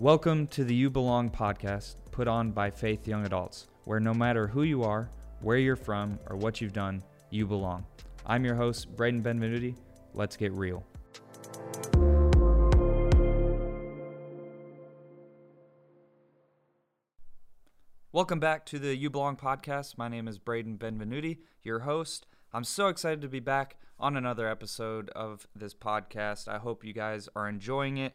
[0.00, 4.46] Welcome to the You Belong podcast, put on by Faith Young Adults, where no matter
[4.46, 7.84] who you are, where you're from, or what you've done, you belong.
[8.24, 9.74] I'm your host, Braden Benvenuti.
[10.14, 10.86] Let's get real.
[18.12, 19.98] Welcome back to the You Belong podcast.
[19.98, 22.24] My name is Braden Benvenuti, your host.
[22.52, 26.46] I'm so excited to be back on another episode of this podcast.
[26.46, 28.14] I hope you guys are enjoying it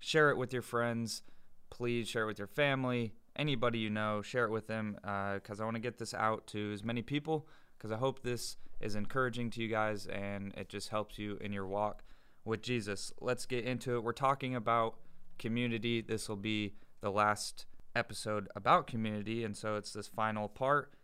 [0.00, 1.22] share it with your friends.
[1.70, 4.22] Please share it with your family, anybody you know.
[4.22, 7.02] Share it with them because uh, I want to get this out to as many
[7.02, 7.46] people
[7.78, 11.52] because I hope this is encouraging to you guys and it just helps you in
[11.52, 12.02] your walk
[12.44, 13.12] with Jesus.
[13.20, 14.02] Let's get into it.
[14.02, 14.96] We're talking about
[15.38, 16.00] community.
[16.00, 20.94] This will be the last episode about community, and so it's this final part.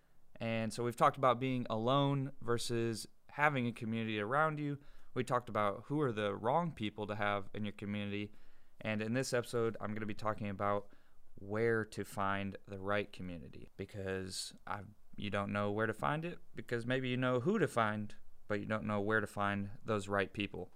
[0.40, 4.78] And so we've talked about being alone versus having a community around you.
[5.14, 8.30] We talked about who are the wrong people to have in your community
[8.80, 10.86] and in this episode, I'm going to be talking about
[11.38, 14.80] where to find the right community because I,
[15.16, 18.14] you don't know where to find it because maybe you know who to find,
[18.48, 20.70] but you don't know where to find those right people.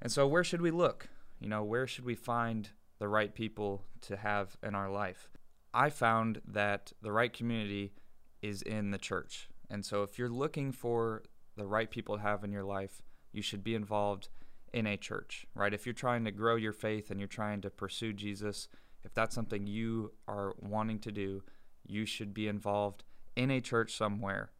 [0.00, 1.08] And so, where should we look?
[1.40, 5.28] You know, where should we find the right people to have in our life?
[5.74, 7.92] I found that the right community
[8.42, 9.48] is in the church.
[9.70, 11.22] And so, if you're looking for
[11.56, 14.28] the right people to have in your life, you should be involved
[14.72, 15.74] in a church, right?
[15.74, 18.68] If you're trying to grow your faith and you're trying to pursue Jesus,
[19.04, 21.42] if that's something you are wanting to do,
[21.86, 23.04] you should be involved
[23.36, 24.50] in a church somewhere.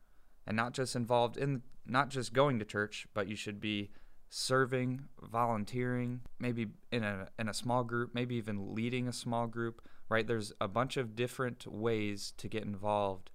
[0.46, 3.90] And not just involved in not just going to church, but you should be
[4.28, 9.80] serving, volunteering, maybe in a in a small group, maybe even leading a small group,
[10.08, 10.26] right?
[10.26, 13.30] There's a bunch of different ways to get involved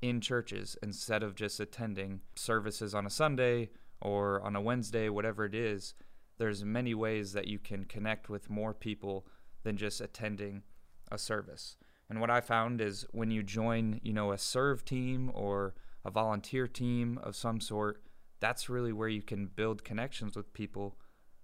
[0.00, 5.44] in churches instead of just attending services on a Sunday or on a Wednesday, whatever
[5.44, 5.94] it is
[6.38, 9.26] there's many ways that you can connect with more people
[9.64, 10.62] than just attending
[11.10, 11.76] a service.
[12.08, 16.10] And what I found is when you join, you know, a serve team or a
[16.10, 18.02] volunteer team of some sort,
[18.40, 20.96] that's really where you can build connections with people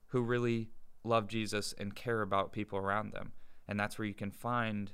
[0.08, 0.70] who really
[1.02, 3.32] love Jesus and care about people around them.
[3.68, 4.92] And that's where you can find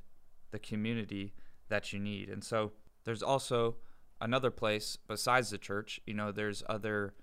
[0.50, 1.34] the community
[1.68, 2.28] that you need.
[2.28, 2.72] And so
[3.04, 3.76] there's also
[4.20, 7.14] another place besides the church, you know, there's other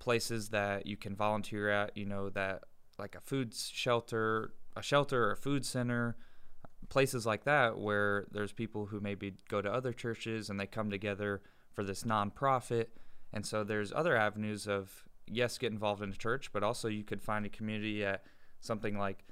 [0.00, 2.64] places that you can volunteer at, you know, that
[2.98, 6.16] like a food shelter, a shelter or a food center,
[6.88, 10.90] places like that where there's people who maybe go to other churches and they come
[10.90, 12.86] together for this nonprofit.
[13.32, 17.04] And so there's other avenues of yes, get involved in a church, but also you
[17.04, 18.24] could find a community at
[18.58, 19.24] something like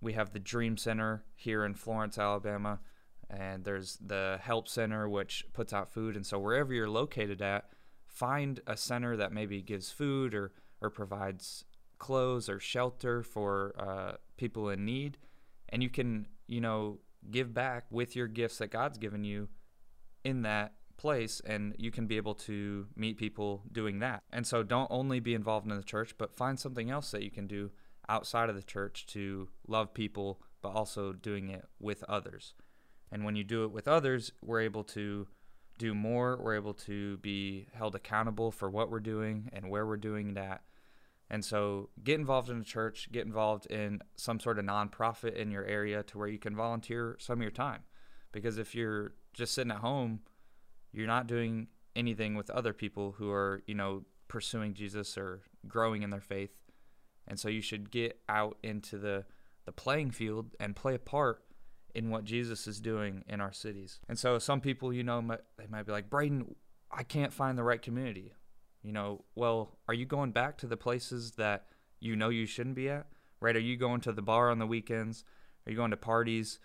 [0.00, 2.80] we have the Dream Center here in Florence, Alabama,
[3.28, 6.16] and there's the Help Center which puts out food.
[6.16, 7.70] And so wherever you're located at,
[8.12, 11.64] find a center that maybe gives food or, or provides
[11.98, 15.18] clothes or shelter for uh, people in need.
[15.70, 16.98] And you can, you know,
[17.30, 19.48] give back with your gifts that God's given you
[20.24, 24.22] in that place and you can be able to meet people doing that.
[24.32, 27.30] And so don't only be involved in the church, but find something else that you
[27.30, 27.70] can do
[28.08, 32.54] outside of the church to love people, but also doing it with others.
[33.10, 35.26] And when you do it with others, we're able to
[35.78, 36.38] do more.
[36.40, 40.62] We're able to be held accountable for what we're doing and where we're doing that.
[41.30, 45.50] And so get involved in a church, get involved in some sort of nonprofit in
[45.50, 47.80] your area to where you can volunteer some of your time.
[48.32, 50.20] Because if you're just sitting at home,
[50.92, 56.02] you're not doing anything with other people who are, you know, pursuing Jesus or growing
[56.02, 56.60] in their faith.
[57.26, 59.24] And so you should get out into the
[59.64, 61.44] the playing field and play a part
[61.94, 64.00] in what Jesus is doing in our cities.
[64.08, 65.22] And so some people, you know,
[65.58, 66.54] they might be like, Braden,
[66.90, 68.32] I can't find the right community.
[68.82, 71.66] You know, well, are you going back to the places that
[72.00, 73.06] you know you shouldn't be at?
[73.40, 73.56] Right?
[73.56, 75.24] Are you going to the bar on the weekends?
[75.66, 76.58] Are you going to parties?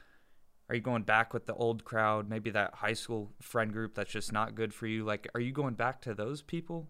[0.70, 2.30] Are you going back with the old crowd?
[2.30, 5.04] Maybe that high school friend group that's just not good for you?
[5.04, 6.90] Like, are you going back to those people?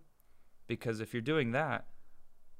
[0.68, 1.86] Because if you're doing that,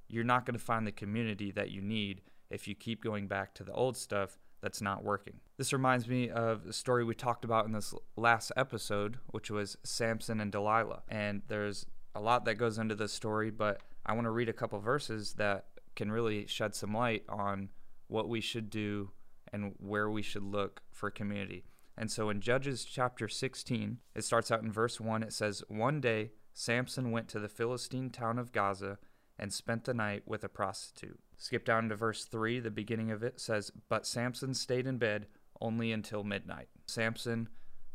[0.08, 3.54] you're not going to find the community that you need if you keep going back
[3.56, 5.40] to the old stuff that's not working.
[5.58, 9.78] This reminds me of the story we talked about in this last episode, which was
[9.84, 11.04] Samson and Delilah.
[11.08, 14.54] And there's a lot that goes into this story, but I want to read a
[14.54, 15.66] couple verses that
[15.96, 17.70] can really shed some light on
[18.08, 19.12] what we should do
[19.52, 21.66] and where we should look for community.
[21.98, 25.24] And so in Judges chapter 16, it starts out in verse 1.
[25.24, 29.00] It says, One day Samson went to the Philistine town of Gaza
[29.40, 31.20] and spent the night with a prostitute.
[31.38, 35.28] Skip down to verse 3, the beginning of it says, But Samson stayed in bed
[35.62, 36.70] only until midnight.
[36.88, 37.50] Samson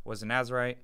[0.05, 0.79] was a Nazarite.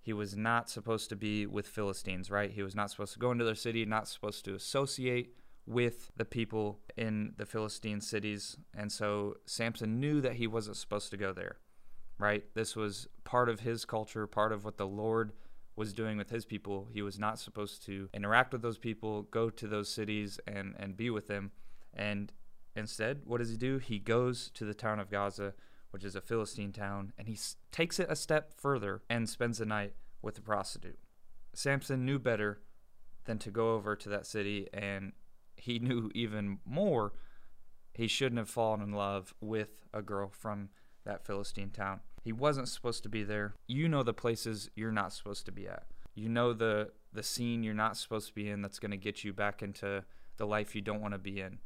[0.00, 2.50] He was not supposed to be with Philistines, right?
[2.50, 5.34] He was not supposed to go into their city, not supposed to associate
[5.66, 8.56] with the people in the Philistine cities.
[8.74, 11.56] And so Samson knew that he wasn't supposed to go there,
[12.18, 12.44] right?
[12.54, 15.32] This was part of his culture, part of what the Lord
[15.76, 16.88] was doing with his people.
[16.92, 20.96] He was not supposed to interact with those people, go to those cities and, and
[20.96, 21.52] be with them.
[21.92, 22.32] And
[22.74, 23.78] instead, what does he do?
[23.78, 25.54] He goes to the town of Gaza,
[25.90, 29.58] which is a Philistine town, and he s- takes it a step further and spends
[29.58, 30.98] the night with a prostitute.
[31.54, 32.60] Samson knew better
[33.24, 35.12] than to go over to that city, and
[35.56, 37.12] he knew even more
[37.92, 40.68] he shouldn't have fallen in love with a girl from
[41.04, 42.00] that Philistine town.
[42.26, 43.54] He wasn't supposed to be there.
[43.68, 45.84] You know the places you're not supposed to be at.
[46.16, 49.22] You know the the scene you're not supposed to be in that's going to get
[49.22, 50.02] you back into
[50.36, 51.58] the life you don't want to be in.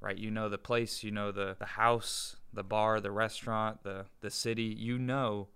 [0.00, 0.16] Right?
[0.16, 4.30] You know the place, you know the the house, the bar, the restaurant, the the
[4.30, 4.74] city.
[4.78, 5.48] You know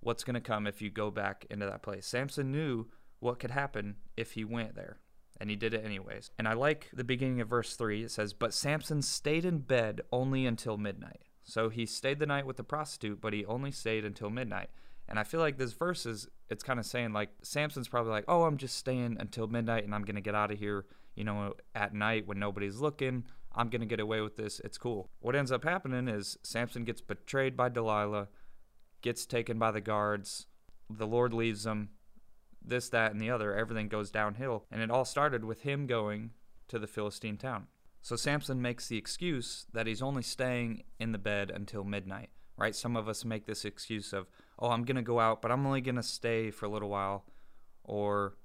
[0.00, 2.06] what's going to come if you go back into that place.
[2.06, 2.86] Samson knew
[3.18, 5.00] what could happen if he went there.
[5.38, 6.30] And he did it anyways.
[6.38, 8.04] And I like the beginning of verse 3.
[8.04, 11.24] It says, But Samson stayed in bed only until midnight.
[11.44, 14.70] So he stayed the night with the prostitute, but he only stayed until midnight.
[15.08, 18.24] And I feel like this verse is, it's kind of saying like, Samson's probably like,
[18.28, 21.24] oh, I'm just staying until midnight and I'm going to get out of here, you
[21.24, 23.24] know, at night when nobody's looking.
[23.52, 24.60] I'm going to get away with this.
[24.60, 25.10] It's cool.
[25.18, 28.28] What ends up happening is Samson gets betrayed by Delilah,
[29.02, 30.46] gets taken by the guards.
[30.88, 31.90] The Lord leaves him.
[32.62, 33.56] This, that, and the other.
[33.56, 34.66] Everything goes downhill.
[34.70, 36.30] And it all started with him going
[36.68, 37.66] to the Philistine town.
[38.02, 42.74] So Samson makes the excuse that he's only staying in the bed until midnight, right?
[42.74, 44.26] Some of us make this excuse of,
[44.58, 46.88] oh, I'm going to go out, but I'm only going to stay for a little
[46.88, 47.24] while,
[47.84, 48.36] or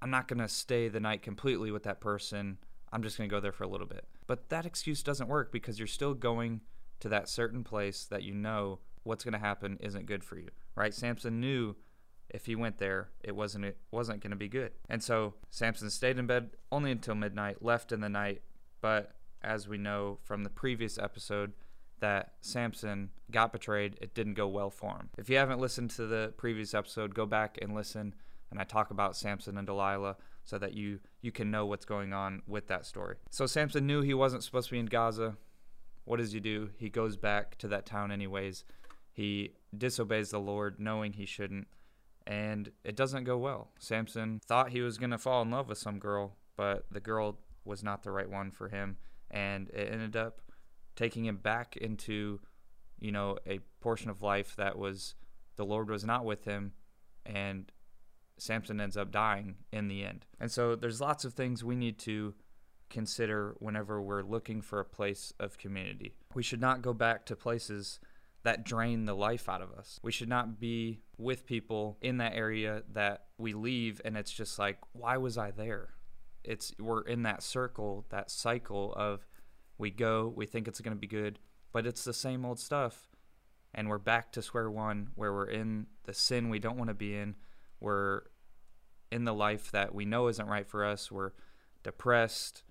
[0.00, 2.58] I'm not going to stay the night completely with that person.
[2.92, 4.06] I'm just going to go there for a little bit.
[4.26, 6.62] But that excuse doesn't work because you're still going
[7.00, 10.48] to that certain place that you know what's going to happen isn't good for you,
[10.74, 10.94] right?
[10.94, 11.76] Samson knew
[12.30, 14.72] if he went there, it wasn't it wasn't going to be good.
[14.88, 18.42] And so Samson stayed in bed only until midnight, left in the night,
[18.82, 19.12] but
[19.42, 21.52] as we know from the previous episode,
[22.00, 25.08] that Samson got betrayed, it didn't go well for him.
[25.16, 28.14] If you haven't listened to the previous episode, go back and listen
[28.52, 32.12] and I talk about Samson and Delilah so that you you can know what's going
[32.12, 33.16] on with that story.
[33.30, 35.36] So Samson knew he wasn't supposed to be in Gaza.
[36.04, 36.70] What does he do?
[36.76, 38.64] He goes back to that town anyways.
[39.10, 41.66] He disobeys the Lord knowing he shouldn't
[42.26, 43.70] and it doesn't go well.
[43.78, 47.38] Samson thought he was going to fall in love with some girl, but the girl
[47.64, 48.96] was not the right one for him
[49.30, 50.40] and it ended up
[50.96, 52.40] taking him back into
[52.98, 55.14] you know a portion of life that was
[55.56, 56.72] the lord was not with him
[57.24, 57.72] and
[58.38, 61.98] samson ends up dying in the end and so there's lots of things we need
[61.98, 62.34] to
[62.90, 67.34] consider whenever we're looking for a place of community we should not go back to
[67.34, 67.98] places
[68.42, 70.00] that drain the life out of us.
[70.02, 74.58] We should not be with people in that area that we leave and it's just
[74.58, 75.90] like, why was I there?
[76.44, 79.26] It's we're in that circle, that cycle of
[79.78, 81.38] we go, we think it's going to be good,
[81.72, 83.08] but it's the same old stuff
[83.74, 86.94] and we're back to square one where we're in the sin we don't want to
[86.94, 87.34] be in.
[87.80, 88.22] We're
[89.10, 91.10] in the life that we know isn't right for us.
[91.10, 91.32] We're
[91.82, 92.64] depressed,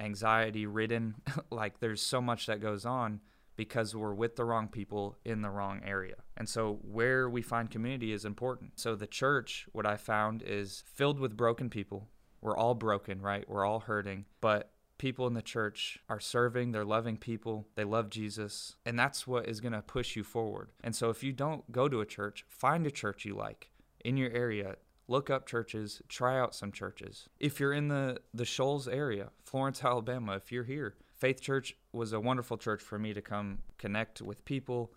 [0.00, 1.16] anxiety ridden.
[1.50, 3.20] like there's so much that goes on
[3.56, 6.14] because we're with the wrong people in the wrong area.
[6.36, 8.78] And so where we find community is important.
[8.78, 12.08] So the church, what I found is filled with broken people
[12.40, 13.48] we're all broken, right?
[13.48, 14.26] We're all hurting.
[14.40, 19.26] But people in the church are serving, they're loving people, they love Jesus, and that's
[19.26, 20.70] what is going to push you forward.
[20.82, 23.70] And so if you don't go to a church, find a church you like
[24.04, 24.76] in your area.
[25.06, 27.28] Look up churches, try out some churches.
[27.40, 32.12] If you're in the the Shoals area, Florence, Alabama, if you're here, Faith Church was
[32.12, 34.92] a wonderful church for me to come connect with people,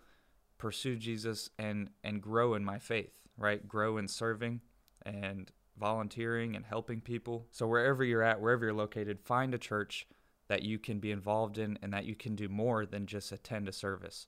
[0.58, 3.66] pursue Jesus and and grow in my faith, right?
[3.66, 4.60] Grow in serving
[5.06, 7.46] and volunteering and helping people.
[7.50, 10.06] So, wherever you're at, wherever you're located, find a church
[10.48, 13.68] that you can be involved in and that you can do more than just attend
[13.68, 14.26] a service,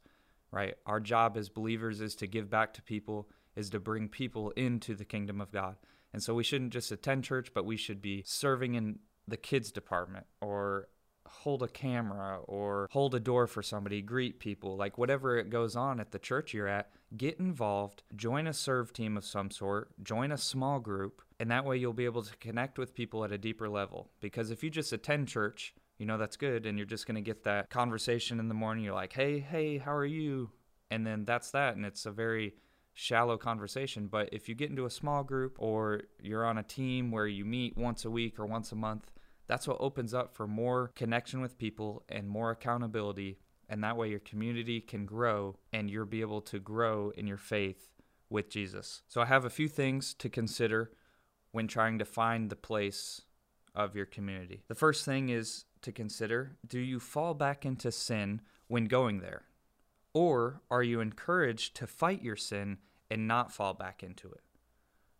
[0.50, 0.74] right?
[0.86, 4.94] Our job as believers is to give back to people, is to bring people into
[4.94, 5.76] the kingdom of God.
[6.12, 9.72] And so, we shouldn't just attend church, but we should be serving in the kids
[9.72, 10.88] department or
[11.26, 15.76] hold a camera or hold a door for somebody, greet people, like whatever it goes
[15.76, 19.90] on at the church you're at, get involved, join a serve team of some sort,
[20.02, 23.30] join a small group, and that way you'll be able to connect with people at
[23.30, 24.08] a deeper level.
[24.22, 27.20] Because if you just attend church, you know that's good, and you're just going to
[27.20, 28.82] get that conversation in the morning.
[28.82, 30.52] You're like, hey, hey, how are you?
[30.90, 32.54] And then that's that, and it's a very
[32.94, 34.06] shallow conversation.
[34.06, 37.44] But if you get into a small group or you're on a team where you
[37.44, 39.12] meet once a week or once a month,
[39.46, 43.36] that's what opens up for more connection with people and more accountability.
[43.68, 47.36] And that way your community can grow and you'll be able to grow in your
[47.36, 47.90] faith
[48.30, 49.02] with Jesus.
[49.08, 50.90] So I have a few things to consider
[51.54, 53.22] when trying to find the place
[53.76, 54.64] of your community.
[54.66, 59.42] The first thing is to consider do you fall back into sin when going there?
[60.12, 64.40] Or are you encouraged to fight your sin and not fall back into it?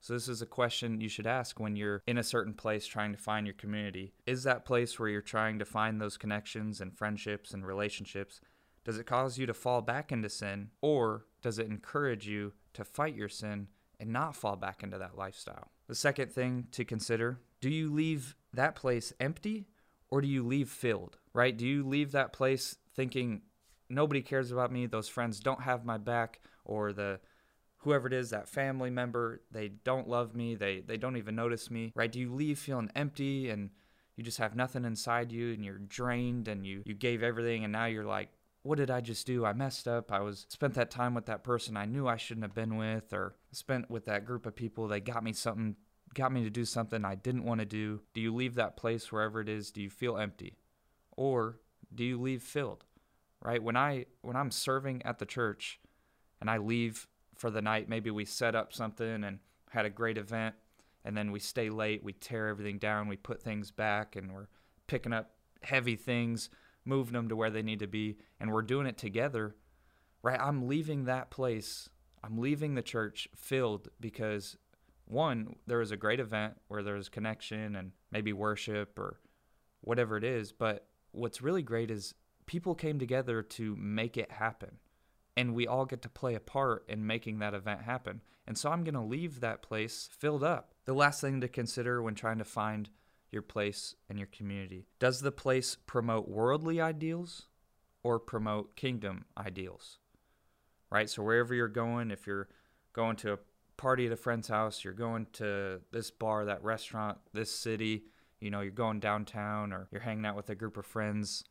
[0.01, 3.13] So, this is a question you should ask when you're in a certain place trying
[3.13, 4.13] to find your community.
[4.27, 8.41] Is that place where you're trying to find those connections and friendships and relationships?
[8.85, 12.85] Does it cause you to fall back into sin, or does it encourage you to
[12.85, 13.69] fight your sin
[14.01, 15.71] and not fall back into that lifestyle?
[15.87, 19.67] The second thing to consider do you leave that place empty
[20.11, 21.57] or do you leave filled, right?
[21.57, 23.43] Do you leave that place thinking
[23.89, 27.21] nobody cares about me, those friends don't have my back, or the
[27.79, 31.71] whoever it is, that family member, they don't love me, they they don't even notice
[31.71, 32.11] me, right?
[32.11, 33.71] Do you leave feeling empty and
[34.17, 37.73] you just have nothing inside you and you're drained and you you gave everything and
[37.73, 38.31] now you're like
[38.65, 39.45] what did I just do?
[39.45, 40.11] I messed up.
[40.11, 43.13] I was spent that time with that person I knew I shouldn't have been with
[43.13, 45.77] or spent with that group of people they got me something
[46.15, 48.01] got me to do something I didn't want to do.
[48.15, 49.71] Do you leave that place wherever it is?
[49.71, 50.57] Do you feel empty?
[51.17, 51.61] Or
[51.95, 52.85] do you leave filled?
[53.43, 53.63] Right?
[53.63, 55.79] When I when I'm serving at the church
[56.41, 57.07] and I leave
[57.37, 59.41] for the night, maybe we set up something and
[59.71, 60.55] had a great event
[61.05, 64.49] and then we stay late, we tear everything down, we put things back and we're
[64.87, 66.49] picking up heavy things,
[66.85, 69.57] moving them to where they need to be and we're doing it together.
[70.23, 70.41] Right?
[70.41, 71.89] I'm leaving that place.
[72.23, 74.57] I'm leaving the church filled because
[75.07, 79.21] one, there was a great event where there was connection and maybe worship or
[79.83, 80.53] whatever it is.
[80.53, 82.15] But what's really great is
[82.47, 84.79] people came together to make it happen.
[85.37, 88.23] And we all get to play a part in making that event happen.
[88.47, 90.75] And so I'm going to leave that place filled up.
[90.85, 92.89] The last thing to consider when trying to find
[93.35, 97.49] your place and your community does the place promote worldly ideals
[98.03, 99.99] or promote kingdom ideals?
[100.91, 101.11] Right?
[101.11, 102.49] So wherever you're going, if you're
[102.93, 103.39] going to a
[103.77, 108.05] party at a friend's house, you're going to this bar, that restaurant, this city,
[108.41, 111.45] you know, you're going downtown or you're hanging out with a group of friends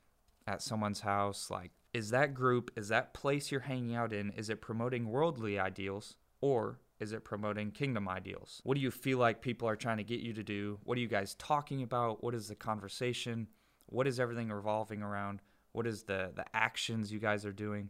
[0.47, 4.49] at someone's house, like is that group, is that place you're hanging out in, is
[4.49, 8.61] it promoting worldly ideals or is it promoting kingdom ideals?
[8.63, 10.79] What do you feel like people are trying to get you to do?
[10.85, 12.23] What are you guys talking about?
[12.23, 13.47] What is the conversation?
[13.87, 15.41] What is everything revolving around?
[15.73, 17.89] What is the the actions you guys are doing?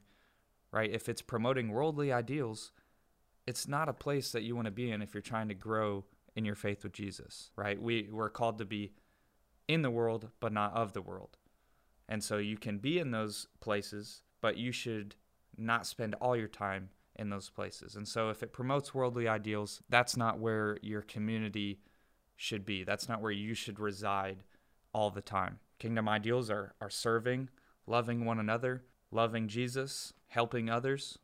[0.72, 0.91] Right?
[0.91, 2.72] If it's promoting worldly ideals,
[3.46, 6.05] it's not a place that you want to be in if you're trying to grow
[6.36, 7.79] in your faith with Jesus, right?
[7.79, 8.93] We we're called to be
[9.67, 11.38] in the world but not of the world.
[12.10, 15.15] And so you can be in those places, but you should
[15.55, 17.96] not spend all your time in those places.
[17.96, 21.79] And so if it promotes worldly ideals, that's not where your community
[22.36, 22.84] should be.
[22.84, 24.43] That's not where you should reside
[24.93, 25.60] all the time.
[25.79, 27.50] Kingdom ideals are, are serving,
[27.86, 31.20] loving one another, loving Jesus, helping others.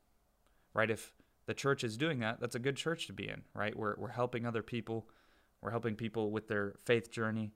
[0.74, 0.91] Right?
[0.91, 1.13] If
[1.48, 3.75] the church is doing that, that's a good church to be in, right?
[3.75, 5.08] We're, we're helping other people.
[5.62, 7.51] We're helping people with their faith journey.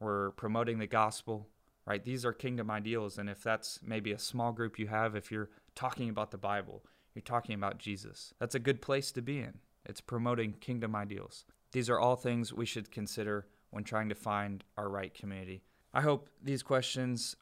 [0.00, 1.48] We're promoting the gospel,
[1.84, 2.02] right?
[2.02, 3.18] These are kingdom ideals.
[3.18, 6.82] And if that's maybe a small group you have, if you're talking about the Bible,
[7.16, 9.58] you're talking about Jesus, that's a good place to be in.
[9.84, 11.44] It's promoting kingdom ideals.
[11.72, 15.62] These are all things we should consider when trying to find our right community.
[15.92, 17.36] I hope these questions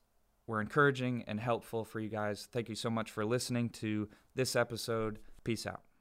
[0.47, 2.49] were encouraging and helpful for you guys.
[2.51, 5.19] Thank you so much for listening to this episode.
[5.43, 5.94] Peace out.